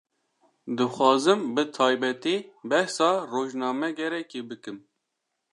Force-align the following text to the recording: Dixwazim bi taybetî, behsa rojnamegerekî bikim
Dixwazim 0.77 1.41
bi 1.55 1.63
taybetî, 1.77 2.35
behsa 2.69 3.09
rojnamegerekî 3.33 4.41
bikim 4.49 4.77